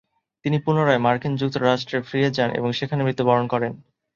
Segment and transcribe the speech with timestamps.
[0.45, 3.73] তিনি পুনরায় মার্কিন যুক্তরাষ্ট্রে ফিরে যান এবং সেখানে মৃত্যুবরণ করেন।